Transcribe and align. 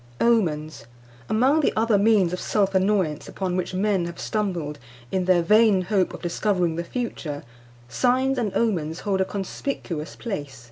OMENS. 0.19 0.85
Among 1.29 1.59
the 1.59 1.71
other 1.75 1.99
means 1.99 2.33
of 2.33 2.39
self 2.39 2.73
annoyance 2.73 3.27
upon 3.29 3.55
which 3.55 3.75
men 3.75 4.05
have 4.05 4.19
stumbled, 4.19 4.79
in 5.11 5.25
their 5.25 5.43
vain 5.43 5.83
hope 5.83 6.11
of 6.15 6.23
discovering 6.23 6.75
the 6.75 6.83
future, 6.83 7.43
signs 7.87 8.39
and 8.39 8.51
omens 8.55 9.01
hold 9.01 9.21
a 9.21 9.25
conspicuous 9.25 10.15
place. 10.15 10.59